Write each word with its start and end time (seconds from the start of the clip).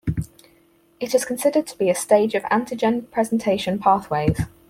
It 0.99 1.13
is 1.13 1.25
considered 1.25 1.67
to 1.67 1.77
be 1.77 1.87
a 1.91 1.93
stage 1.93 2.33
of 2.33 2.41
antigen 2.45 3.11
presentation 3.11 3.77
pathways. 3.77 4.39